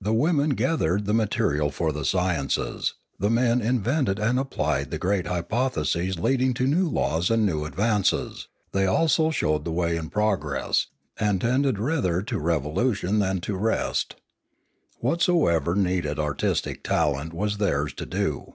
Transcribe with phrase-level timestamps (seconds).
[0.00, 4.96] The women gathered the material for the sciences; the men in vented and applied the
[4.98, 10.08] great hypotheses leading to new laws and new advances; they also showed the way in
[10.08, 10.86] progress,
[11.18, 14.14] and tended rather to revolution than to rest.
[15.00, 18.54] Whatsoever needed artistic talent was theirs to do.